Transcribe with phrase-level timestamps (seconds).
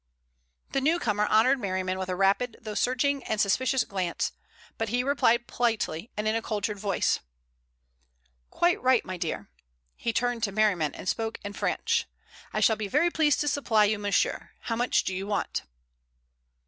[0.71, 4.31] The newcomer honored Merriman with a rapid though searching and suspicious glance,
[4.79, 7.19] but he replied politely, and in a cultured voice:
[8.49, 9.51] "Quite right, my dear."
[9.95, 12.07] He turned to Merriman and spoke in French.
[12.51, 14.49] "I shall be very pleased to supply you, monsieur.
[14.61, 15.61] How much do you want?"